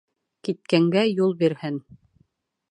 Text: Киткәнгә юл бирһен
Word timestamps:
Киткәнгә 0.47 1.05
юл 1.11 1.37
бирһен 1.43 1.81